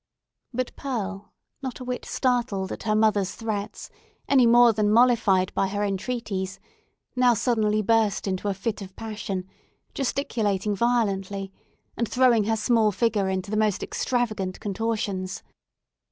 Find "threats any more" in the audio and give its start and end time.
3.35-4.73